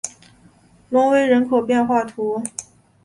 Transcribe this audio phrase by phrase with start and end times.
[0.89, 2.51] 隆维人口变化图示